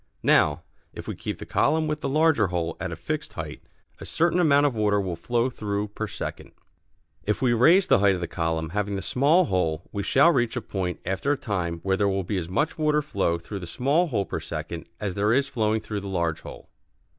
Now, 0.23 0.63
if 0.93 1.07
we 1.07 1.13
keep 1.15 1.37
the 1.37 1.45
column 1.45 1.85
with 1.87 1.99
the 1.99 2.09
larger 2.09 2.47
hole 2.47 2.75
at 2.79 2.91
a 2.91 2.95
fixed 2.95 3.33
height 3.33 3.61
a 3.99 4.03
certain 4.05 4.39
amount 4.39 4.65
of 4.65 4.73
water 4.73 4.99
will 4.99 5.15
flow 5.15 5.47
through 5.47 5.89
per 5.89 6.07
second. 6.07 6.53
If 7.23 7.39
we 7.39 7.53
raise 7.53 7.85
the 7.85 7.99
height 7.99 8.15
of 8.15 8.19
the 8.19 8.27
column 8.27 8.69
having 8.69 8.95
the 8.95 9.03
small 9.03 9.45
hole 9.45 9.87
we 9.91 10.01
shall 10.01 10.31
reach 10.31 10.55
a 10.55 10.61
point 10.61 11.01
after 11.05 11.31
a 11.33 11.37
time 11.37 11.81
when 11.83 11.99
there 11.99 12.09
will 12.09 12.23
be 12.23 12.37
as 12.37 12.49
much 12.49 12.79
water 12.79 13.03
flow 13.03 13.37
through 13.37 13.59
the 13.59 13.67
small 13.67 14.07
hole 14.07 14.25
per 14.25 14.39
second 14.39 14.89
as 14.99 15.13
there 15.13 15.31
is 15.33 15.47
flowing 15.47 15.79
through 15.81 15.99
the 15.99 16.07
large 16.07 16.41
hole. 16.41 16.67